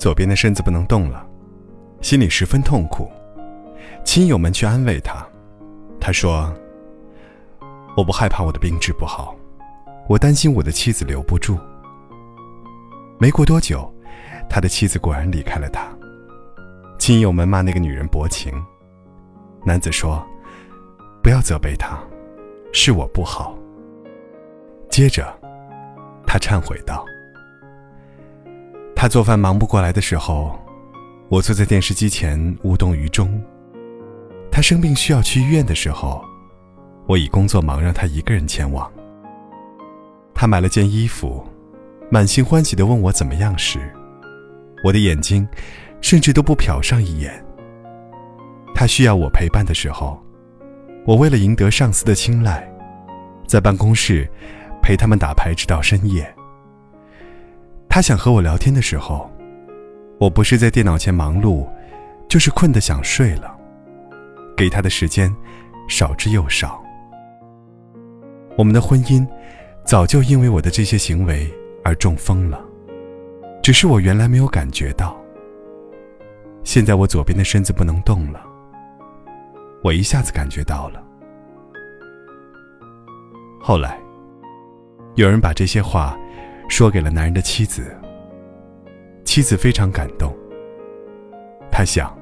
[0.00, 1.26] 左边的身子不能动了，
[2.00, 3.06] 心里十分痛苦。
[4.02, 5.22] 亲友们去安慰他，
[6.00, 6.50] 他说
[7.94, 9.36] ：“我不害怕我的病治不好，
[10.08, 11.58] 我担心我的妻子留不住。”
[13.20, 13.92] 没过多久，
[14.48, 15.86] 他的妻子果然离开了他。
[16.98, 18.54] 亲友们骂那个女人薄情，
[19.66, 20.26] 男子说
[21.22, 21.98] ：“不要责备她，
[22.72, 23.54] 是我不好。”
[24.88, 25.30] 接着，
[26.26, 27.04] 他忏悔道。
[29.00, 30.54] 他做饭忙不过来的时候，
[31.30, 33.28] 我坐在电视机前无动于衷；
[34.52, 36.22] 他生病需要去医院的时候，
[37.06, 38.92] 我以工作忙让他一个人前往。
[40.34, 41.42] 他买了件衣服，
[42.10, 43.78] 满心欢喜地问我怎么样时，
[44.84, 45.48] 我的眼睛
[46.02, 47.42] 甚至都不瞟上一眼。
[48.74, 50.22] 他需要我陪伴的时候，
[51.06, 52.70] 我为了赢得上司的青睐，
[53.46, 54.30] 在办公室
[54.82, 56.30] 陪他们打牌直到深夜。
[57.92, 59.28] 他想和我聊天的时候，
[60.20, 61.66] 我不是在电脑前忙碌，
[62.28, 63.58] 就是困得想睡了。
[64.56, 65.34] 给他的时间
[65.88, 66.80] 少之又少。
[68.56, 69.26] 我们的婚姻
[69.84, 71.52] 早就因为我的这些行为
[71.82, 72.62] 而中风了，
[73.60, 75.18] 只是我原来没有感觉到。
[76.62, 78.40] 现在我左边的身子不能动了，
[79.82, 81.02] 我一下子感觉到了。
[83.60, 83.98] 后来，
[85.16, 86.16] 有人把这些话。
[86.70, 87.94] 说给了男人的妻子。
[89.24, 90.34] 妻子非常感动。
[91.70, 92.16] 他想，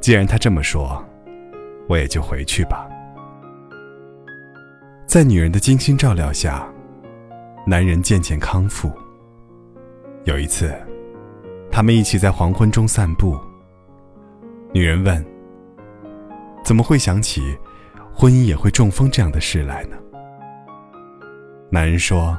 [0.00, 1.02] 既然他这么说，
[1.88, 2.86] 我也就回去吧。
[5.06, 6.68] 在女人的精心照料下，
[7.66, 8.92] 男人渐渐康复。
[10.24, 10.74] 有一次，
[11.70, 13.38] 他们一起在黄昏中散步。
[14.72, 15.24] 女人问
[16.62, 17.56] ：“怎么会想起
[18.12, 19.96] 婚姻也会中风这样的事来呢？”
[21.70, 22.36] 男人说。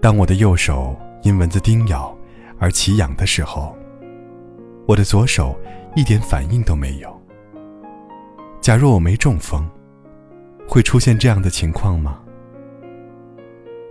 [0.00, 2.16] 当我的右手因蚊子叮咬
[2.58, 3.76] 而起痒的时候，
[4.86, 5.58] 我的左手
[5.96, 7.20] 一点反应都没有。
[8.60, 9.68] 假若我没中风，
[10.68, 12.20] 会出现这样的情况吗？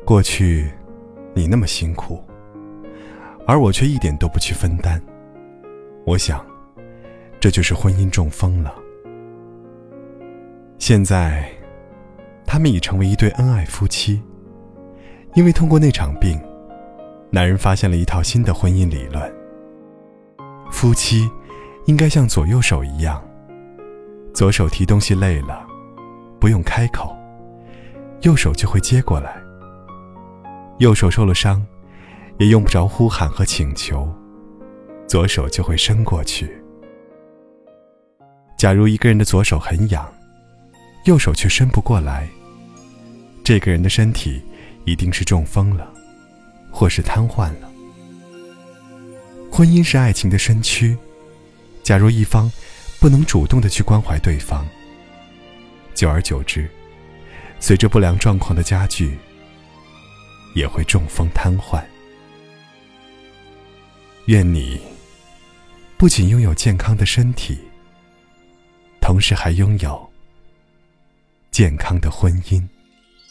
[0.06, 0.72] 过去，
[1.34, 2.24] 你那么辛苦，
[3.46, 5.02] 而我却一点都不去分担。
[6.06, 6.46] 我想，
[7.40, 8.74] 这就是婚姻中风了。
[10.78, 11.50] 现在，
[12.46, 14.22] 他们已成为一对恩爱夫妻。
[15.38, 16.42] 因为通过那场病，
[17.30, 19.32] 男人发现了一套新的婚姻理论：
[20.72, 21.30] 夫妻
[21.86, 23.24] 应该像左右手一样，
[24.34, 25.64] 左手提东西累了，
[26.40, 27.16] 不用开口，
[28.22, 29.30] 右手就会接过来；
[30.80, 31.64] 右手受了伤，
[32.40, 34.12] 也用不着呼喊和请求，
[35.06, 36.52] 左手就会伸过去。
[38.58, 40.04] 假如一个人的左手很痒，
[41.06, 42.28] 右手却伸不过来，
[43.44, 44.42] 这个人的身体。
[44.88, 45.94] 一定是中风了，
[46.72, 47.70] 或是瘫痪了。
[49.52, 50.98] 婚姻是爱情的身躯，
[51.84, 52.50] 假如一方
[52.98, 54.66] 不能主动的去关怀对方，
[55.94, 56.70] 久而久之，
[57.60, 59.18] 随着不良状况的加剧，
[60.56, 61.84] 也会中风瘫痪。
[64.28, 64.80] 愿你
[65.98, 67.60] 不仅拥有健康的身体，
[69.02, 70.10] 同时还拥有
[71.52, 72.66] 健康的婚姻。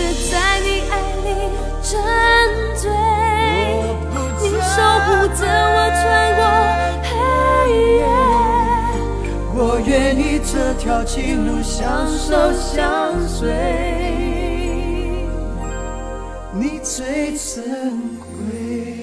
[0.00, 0.92] 却在你爱
[1.24, 1.28] 里
[1.82, 1.90] 沉
[2.74, 2.90] 醉
[4.40, 6.02] 你守护着我穿
[6.36, 6.42] 过
[7.04, 7.10] 黑
[7.98, 8.00] 夜。
[9.54, 13.52] 我愿意这条情路相守相随。
[16.54, 18.99] 你最珍贵。